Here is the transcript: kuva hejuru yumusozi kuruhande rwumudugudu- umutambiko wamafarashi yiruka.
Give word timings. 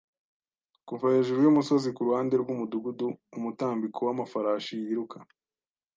kuva 0.87 1.05
hejuru 1.15 1.39
yumusozi 1.45 1.89
kuruhande 1.95 2.33
rwumudugudu- 2.41 3.07
umutambiko 3.37 3.99
wamafarashi 4.07 4.73
yiruka. 4.83 5.17